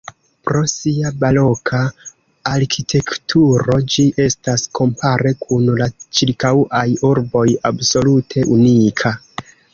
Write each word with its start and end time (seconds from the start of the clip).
Pro 0.47 0.61
sia 0.69 1.09
baroka 1.23 1.81
arkitekturo 2.51 3.75
ĝi 3.97 4.07
estas 4.25 4.65
kompare 4.81 5.35
kun 5.45 5.69
la 5.83 5.91
ĉirkaŭaj 6.21 6.87
urboj 7.13 7.47
absolute 7.73 8.49
unika. 8.59 9.15